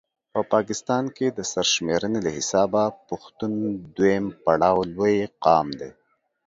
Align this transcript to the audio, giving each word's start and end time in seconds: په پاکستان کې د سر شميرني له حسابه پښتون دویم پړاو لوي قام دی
په 0.33 0.39
پاکستان 0.53 1.03
کې 1.15 1.27
د 1.31 1.39
سر 1.51 1.65
شميرني 1.73 2.19
له 2.25 2.31
حسابه 2.37 2.83
پښتون 3.07 3.51
دویم 3.95 4.25
پړاو 4.43 4.77
لوي 4.93 5.17
قام 5.45 5.67
دی 5.79 5.91